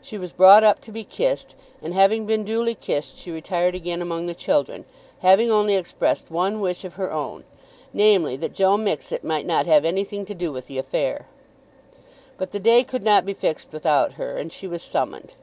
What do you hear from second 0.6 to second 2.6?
up to be kissed, and having been